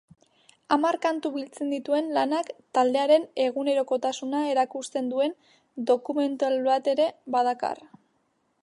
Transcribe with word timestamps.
Hamar 0.75 0.95
kantu 1.03 1.31
biltzen 1.35 1.69
dituen 1.73 2.07
lanak 2.15 2.49
taldearen 2.77 3.27
egunerokotasuna 3.45 4.41
erakusten 4.55 5.13
duen 5.15 5.37
dokumental 5.93 6.61
bat 6.71 6.93
ere 6.97 7.09
badakar. 7.39 7.87